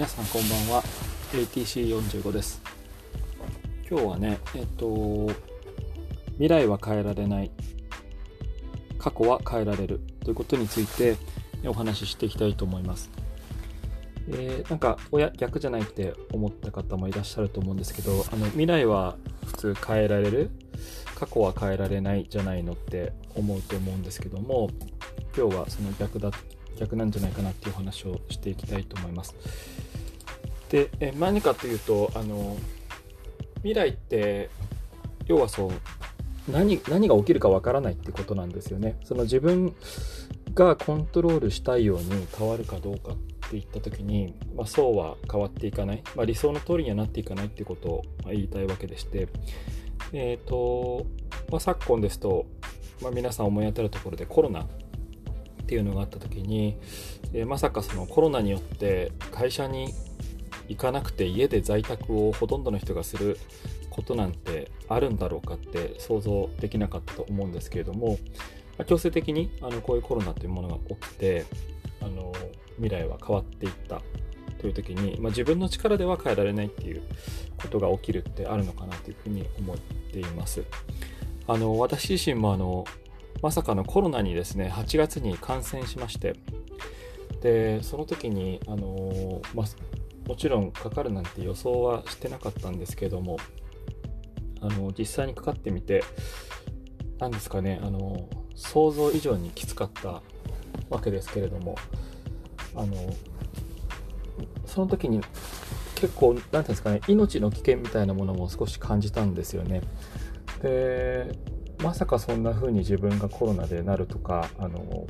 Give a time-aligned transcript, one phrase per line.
[0.00, 0.82] 皆さんこんばんは。
[1.34, 2.62] ATC45 です。
[3.86, 5.30] 今日はねえっと
[6.38, 7.50] 未来は変えられない。
[8.98, 10.00] 過去は変えられる。
[10.24, 11.18] ということについて
[11.66, 13.10] お話ししていきたいと思います。
[14.30, 20.50] えー、なんか親逆じゃないって思った方もいらっしゃると思うんですけどあの未来は普通変えられる？
[21.14, 24.70] 過去は変えられないじゃないのって思うと思うんですけども
[25.36, 26.30] 今日はその逆だ
[26.78, 29.34] 逆なんじゃないかなっていう話をしていきたいと思います。
[30.70, 32.56] でえ何かというとあの
[33.56, 34.50] 未来って
[35.26, 35.70] 要はそう
[36.50, 38.98] 何何が起きるかわからないってことなんですよね。
[39.04, 39.74] その自分
[40.54, 43.16] がコントロールしたいように変わるかどうかっ
[43.50, 49.28] ていった時に、まあ、そうは変わっていかない、まあ、理想の通りにはなっていかないってことを言いたいわけでして、
[50.12, 51.06] えーと
[51.50, 52.46] まあ、昨今ですと、
[53.02, 54.66] ま、皆さん思い当たるところでコロナっ
[55.66, 56.78] ていうのがあった時に、
[57.32, 59.94] えー、まさかそのコロナによって会社に
[60.70, 63.38] 行かなくて家で在宅をほとんどの人がする
[63.90, 68.18] ことなんてあるんだろうかって想像できなかったと思うんですけれども、
[68.86, 71.44] 強制的にあのこういうコロナというものが起きて
[72.00, 72.32] あの
[72.76, 74.00] 未来は変わっていった
[74.60, 77.02] という時に、まあ、自分の力では変えられないっていう
[77.60, 80.62] ことが起きるってあるのかなというふうに思っています。
[81.48, 82.84] あの私自身もあの
[83.42, 86.36] まさかのコロナにですね8月に感染しまして
[87.40, 89.66] でその時にあの、まあ、
[90.30, 93.36] もちろんかかるなんて予想はしてなかったんですけども
[94.60, 96.04] あの実際にかかってみて
[97.18, 100.22] 何ですかねあの想像以上にきつかった
[100.88, 101.74] わけですけれども
[102.76, 102.94] あの
[104.66, 105.20] その時に
[105.96, 109.80] 結構何て言うんですかね命の危険みたいなものも少し感じたんですよね。
[110.62, 111.36] で
[111.82, 115.08] まさかそんな風に自分がコロナでなるとかあの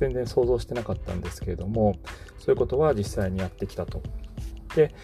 [0.00, 1.96] 全然想像してなかったんですけれども
[2.38, 4.02] そういうことは実際にやってきたと。
[4.74, 4.94] で、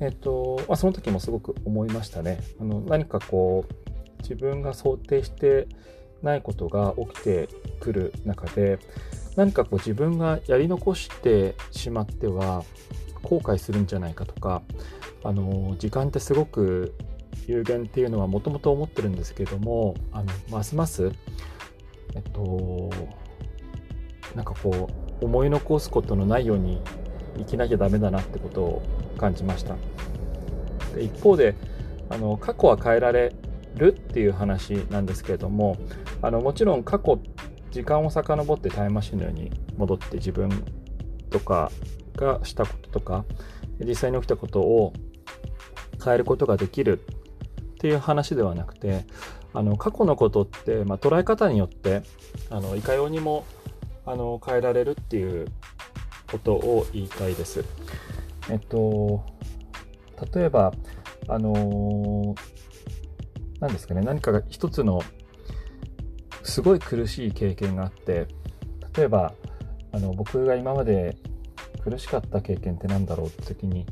[0.00, 2.40] えっとまあ、その時もすごく思いましたね。
[2.60, 5.68] あの何かこう自分が想定して
[6.22, 7.48] ないことが起きて
[7.80, 8.78] くる中で
[9.36, 12.64] 何かこう自分がやり残してしまっては
[13.22, 14.62] 後悔するんじゃないかとか
[15.22, 16.94] あの時間ってすごく
[17.46, 21.12] 有限っていうのはもともと思ってるんですけどもあのますます
[22.14, 22.90] えっと
[24.36, 24.88] なんかこ
[25.20, 26.80] う思い残すことのないように
[27.38, 28.82] 生きなきゃダメだなってことを
[29.18, 29.76] 感じました。
[30.94, 31.56] で一方で
[32.10, 33.34] あの過去は変えられ
[33.74, 35.76] るっていう話なんですけれども
[36.22, 37.18] あのもちろん過去
[37.70, 40.50] 時間を遡ってタイムマシンのように戻って自分
[41.30, 41.72] とか
[42.14, 43.24] がしたこととか
[43.80, 44.92] 実際に起きたことを
[46.02, 49.06] 変えることができるっていう話ではなくて
[49.52, 52.02] あの過去のことって、まあ、捉え方によって
[52.50, 53.44] あのいかようにも
[54.06, 55.46] あの変えられるっていう
[56.30, 57.64] ことを言いたいです。
[58.50, 59.24] えっと
[60.34, 60.72] 例えば
[61.28, 62.34] あの
[63.60, 65.02] 何ですかね何かが一つの
[66.42, 68.28] すごい苦しい経験があって
[68.96, 69.34] 例えば
[69.92, 71.16] あの僕が今まで
[71.82, 73.86] 苦しかった経験って何だろうって時に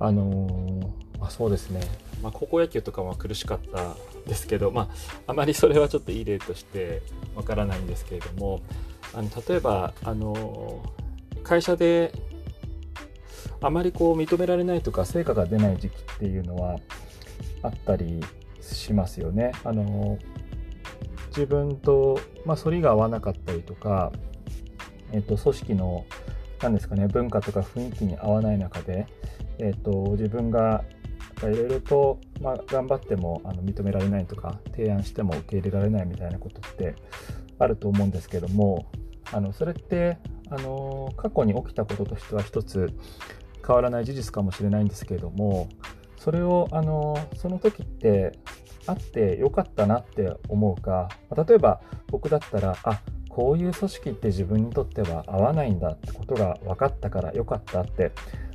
[0.00, 1.80] あのまあ、そうですね
[2.22, 3.94] まあ、高校野球とかは苦しかった
[4.26, 4.88] ですけど、まあ、
[5.28, 7.02] あまりそれはちょっといい例として
[7.34, 8.60] わからないんですけれども
[9.14, 10.82] あの例えばあの
[11.42, 12.12] 会社で
[13.60, 16.78] あまりこう認められないとか成果が出ない時期っていうのは
[17.62, 18.20] あったり
[18.60, 19.52] しますよね。
[19.64, 20.18] あの
[21.28, 24.12] 自分と、まあ、反りが合わなかったりとか、
[25.12, 26.04] えっと、組織の
[26.60, 29.06] 何ですかね文化とか雰囲気に合わない中で、
[29.58, 30.84] えっと、自分が
[31.42, 36.96] いろいろと、まあ、頑張ってもあの認められないとか提案しても受け入れられないみたいなことって
[37.58, 38.90] あると思うんですけども
[39.32, 40.18] あのそれって
[40.50, 42.92] あの過去に起きたこととしては一つ
[43.66, 45.68] 変わらない事実かもしれないんですけれども
[46.16, 48.38] それをあのその時って
[48.86, 51.10] あってよかったなって思うか
[51.46, 51.80] 例えば
[52.10, 58.12] 僕だったらあこういう組織って自分にとっては合わないんだってことが分かったからよかったって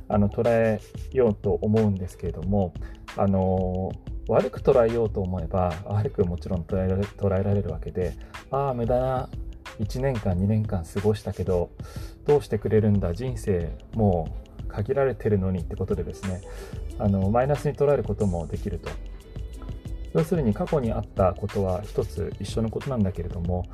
[0.08, 0.80] あの捉え
[1.12, 2.74] ようと思うんですけれども
[3.16, 3.92] あの
[4.28, 8.14] 悪く捉えようと思えば悪くもちろん捉えられ捉えられるわけで
[8.50, 9.28] ああ無駄な
[9.80, 11.70] 1年間2年間過ごしたけど
[12.26, 13.12] どうしてくれるんだ？
[13.12, 14.28] 人生も
[14.64, 16.40] う限られてるのにってことでですね。
[16.98, 18.90] あのマイナスに捉えることもできると。
[20.14, 23.66] 要するに過去にあったことは一つ一緒のことなんだけれども、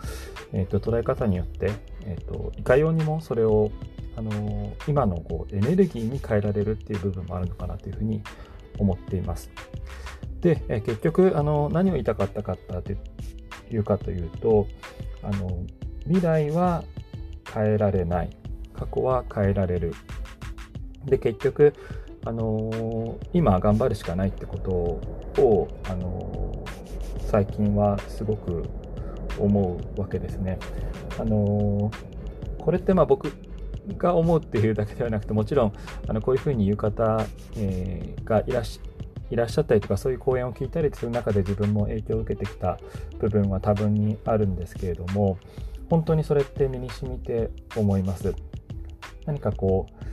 [0.54, 1.70] えーと、捉え方によって、
[2.06, 3.70] えーといかようにもそれを
[4.16, 8.22] あの今のこうエネルギーに変えられるっていう部分もあるのかなというふうに
[8.80, 9.50] 思っています。
[10.40, 12.96] で、え結局あの何を言いたかったかったとい
[13.76, 14.66] うかというと
[15.22, 15.64] あの
[16.04, 16.82] 未来は
[17.52, 18.30] 変えられない
[18.72, 19.92] 過去は変えられる
[21.04, 21.74] で結局、
[22.24, 24.70] あの、今頑張るしかないってこと
[25.42, 26.64] を、あの、
[27.26, 28.64] 最近はすごく
[29.38, 30.58] 思うわけですね。
[31.18, 31.90] あの、
[32.58, 33.32] これってまあ僕
[33.96, 35.72] が思うっていうだけではなくてもちろん
[36.08, 37.24] あのこういうふうに言う方、
[37.56, 38.80] えがいらっし
[39.30, 42.78] いらっしゃったりとかそういう講演を聞いたりする中で自分も影響を受けてきた
[43.18, 45.38] 部分は多分にあるんですけれども
[45.88, 48.34] 本当にそれって身に染みて思います。
[49.26, 50.04] 何かこう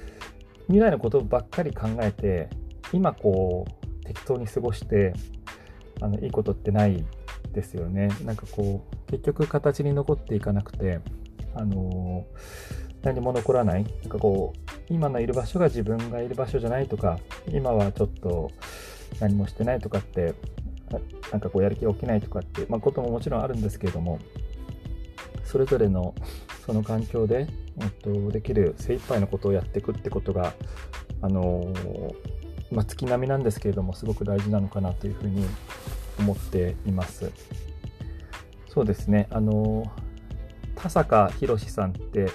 [0.68, 2.50] 未来のことばっかり考えて
[2.92, 5.14] 今こう適当に過ごして
[6.02, 7.04] あのいいことってない
[7.54, 8.10] ですよね。
[8.24, 11.00] なんかこう結局形に残っていかなくて
[11.56, 12.26] あの
[13.08, 13.84] 何も残らない？
[13.84, 18.52] なんかこう今のいる場所が自分がいる場所じゃないとか今はちょっと
[19.22, 20.34] 何もしてないとかって
[21.32, 24.20] なんかこうやる気が起きないとかって、まあ、ことももちろんあるんですけれども
[25.46, 26.14] それぞれの
[26.66, 27.48] その環境で、
[27.80, 30.54] えっと、できる精一杯のことをやっていくってことが
[31.22, 31.74] あの
[32.70, 35.46] まあ、月並みなんですけれどもすごく大事なのかなというふうに
[36.20, 37.32] 思っています。
[38.68, 39.86] そうですねあの
[40.78, 42.28] 田坂宏さんって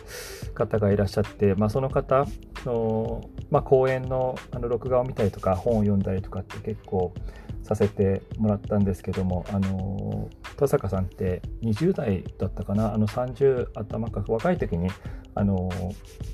[0.54, 2.26] 方がいらっしゃって、まあ、その方
[2.66, 7.14] の、まあ、講演のあの録画を見たりとか本を読んだりとかって結構
[7.62, 12.92] させてもらったんですけどもあの田坂さんって20代だったかな？
[12.92, 14.90] あの30頭か若い時に
[15.34, 15.70] あの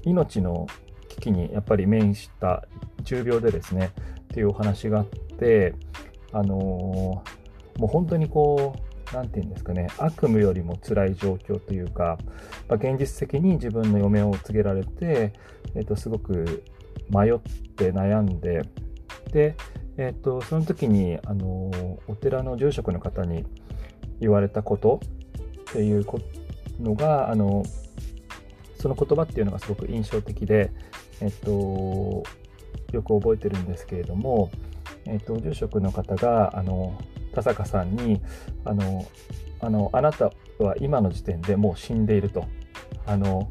[0.04, 0.66] 命の
[1.08, 2.66] 危機にやっぱり面した
[3.02, 5.74] 重病でですねっていうお話があって
[6.32, 7.22] あのも
[7.82, 12.18] う本当にこう何て言うんですかね、悪夢よりも辛い状況というか、
[12.68, 15.32] まあ、現実的に自分の嫁を告げられて、
[15.74, 16.64] えー、とすごく
[17.10, 17.38] 迷っ
[17.76, 18.62] て悩んで、
[19.32, 19.56] で、
[19.96, 21.70] えー、とその時にあの
[22.06, 23.44] お寺の住職の方に
[24.20, 25.00] 言われたこと
[25.70, 26.04] っていう
[26.80, 27.64] のが、あの
[28.80, 30.70] その言葉っていうのがすごく印象的で、
[31.20, 32.22] えっ、と、
[32.92, 34.50] よく覚えてるんですけれども、
[35.04, 36.96] えっ、と、住職の方が、あの、
[37.38, 38.20] 田坂さんに
[38.64, 39.06] あの
[39.60, 42.46] あのあなたは今の時点でもう死んでいると
[43.06, 43.48] あの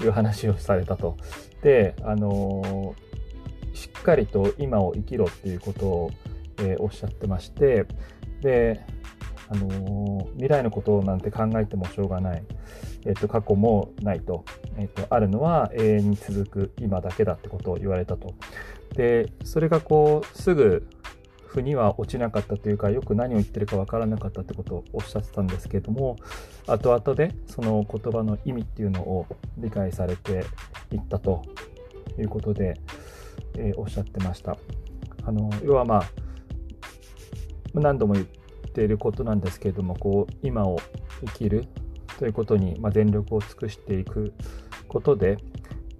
[0.00, 1.16] いう話をされたと。
[1.62, 2.94] であの
[3.72, 6.10] しっかりと今を生きろっていうことを、
[6.58, 7.86] えー、おっしゃってまして
[8.42, 8.84] で
[9.48, 12.42] あの未来のことなんて考えてもしょうがない、
[13.06, 14.44] えーと、過去もないと,、
[14.76, 18.34] えー、とあるのは永遠に続く今だけだってことを言われたと。
[18.94, 20.86] でそれがこうすぐ
[21.52, 26.16] 腑には落ちなかったというかよく何を言ってるか分からなかったってことをおっしゃってたんですけれども
[26.66, 29.26] 後々でその言葉の意味っていうのを
[29.58, 30.46] 理解されて
[30.92, 31.42] いったと
[32.18, 32.80] いうことで、
[33.56, 34.56] えー、おっしゃってました。
[35.24, 36.04] あの要はまあ
[37.74, 38.26] 何度も言っ
[38.72, 40.80] ていることなんですけれどもこう今を
[41.26, 41.66] 生きる
[42.18, 44.32] ということに、まあ、全力を尽くしていく
[44.88, 45.36] ことで、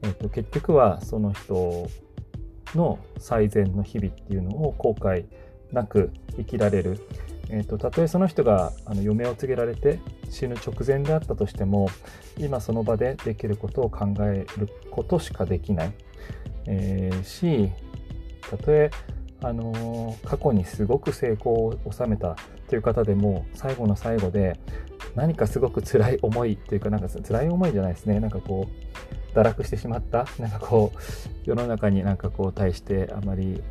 [0.02, 1.88] えーと結局はその人
[2.74, 5.24] の最善の日々っていうのを後悔
[5.72, 7.00] なく生きられる、
[7.48, 11.88] えーと、たとえその人があの嫁を告げられて死ぬ直前であったとしても
[12.38, 15.92] 今その場でできることを考えることしかできない、
[16.66, 17.70] えー、し
[18.50, 18.90] たとえ
[19.44, 22.36] あのー、過去にすごく成功を収めた
[22.69, 24.58] という方でも最後の最後で
[25.14, 28.20] 何かすごく辛い思いというかなんか辛い思いじゃないですね。
[28.20, 30.98] なんかこう堕落してしまったなんかこう
[31.44, 33.62] 世の中になんかこう対してあまり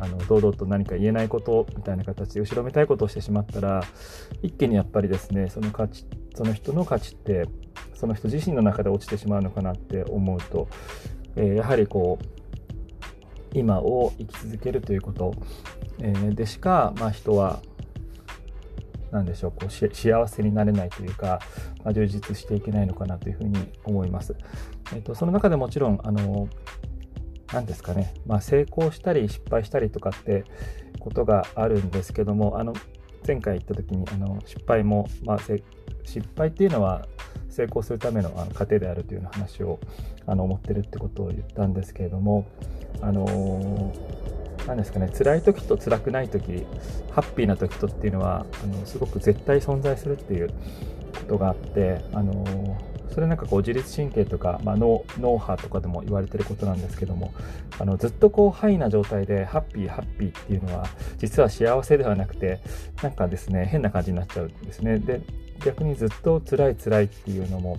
[0.00, 3.82] あの堂々と何か言えないことみたいな形で後ろめたいことをしてしまったら
[4.42, 7.48] 一気にやっぱりですねその価値その人の価値って
[7.94, 10.68] その人自身の中で落ちてしまうのかなって思うと、
[11.34, 15.34] えー、やはりこう今を生き続けるということ、
[16.00, 17.60] えー、でしか、まあ、人は
[19.10, 21.40] 何でしょうこう幸せになれないというか、
[21.84, 24.34] まあ、充実していけないのかなというふうに思います。
[24.92, 26.48] えーと、その中でもちろんあの
[27.52, 30.44] 何ですかね、まあ、成功したり失敗したりとかって
[30.98, 32.74] ことがあるんですけどもあの
[33.26, 37.06] 前回言った時にあの失敗も、まあ、失敗っていうのは
[37.48, 39.80] 成功するためのあの過程であるというような話を
[40.26, 42.46] あの思ってるってことを言ったんですけれども
[43.00, 43.92] あの
[44.68, 46.66] 何ですかね辛い時と辛くない時
[47.10, 50.54] ハッピーな時とっていうのはあのすごく絶対存在するっていうこ
[51.26, 57.32] とがあってあのそれなんかこう自律神経とか、まあ、脳脳波とかでも言われてることなんですけども
[57.78, 62.60] あのずっとこうハイな状態でハッピーハッピーっていうのは実は幸せではなくて
[63.02, 64.98] なんかですね変な感じになっちゃうんですね。
[64.98, 65.22] で
[65.64, 67.78] 逆にずっと辛い辛いっていうのも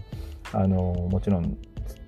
[0.52, 0.78] あの
[1.10, 1.56] もちろん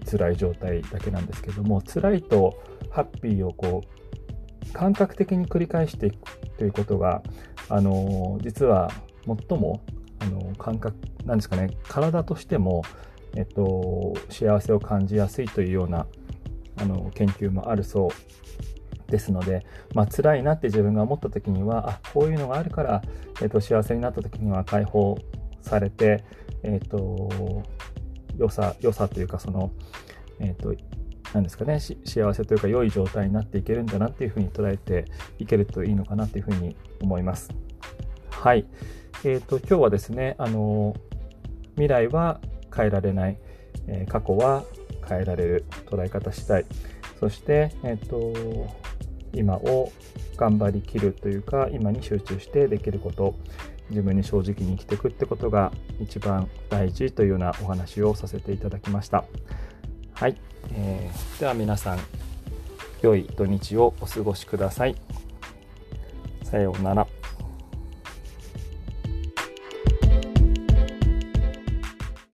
[0.10, 4.01] 辛い状態だけなんですけども辛いとハッピーをこう
[4.74, 6.18] 感覚的に繰り返していく
[6.58, 7.22] ということが
[7.70, 8.92] あの実は
[9.26, 9.82] 最も
[10.20, 12.84] あの感覚なんですかね体としても、
[13.36, 16.06] えっと、幸せを感じやすいというような
[16.78, 23.02] あの研究もあるそうですので、まあ辛いなって自分が思った時にはあこういうのがあるから、
[23.42, 25.18] えーと、幸せになった時には解放
[25.62, 26.24] されて、
[26.64, 27.64] えーと、
[28.38, 29.72] 良さ良さというかその、
[30.40, 30.74] えーと
[31.34, 35.06] 何ですかね幸せというか良い状態になっていけるんだなっていうふうに捉えて
[35.40, 37.50] いけるといいのかなというふうに思います。
[38.30, 38.66] はい。
[39.24, 40.96] え、ー、と、今日はですね、あの、
[41.76, 42.42] 未来は
[42.76, 43.38] 変えられない、
[43.88, 44.64] え、過去は
[45.08, 46.66] 変えられる捉え方次第、
[47.20, 48.76] そして、えっ、ー、と、
[49.34, 49.92] 今を
[50.36, 53.36] 頑張りきるというか、今に集中してできること、
[53.92, 59.26] 自分に正直に生きていくってことが一番大事というようなお話をさせていただきました。
[60.22, 60.36] はい。
[60.76, 62.00] えー、では皆さん、
[63.02, 64.96] 良い土日をお過ごしください。
[66.44, 67.08] さようなら。